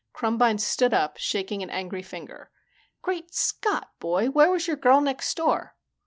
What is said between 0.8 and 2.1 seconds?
up, shaking an angry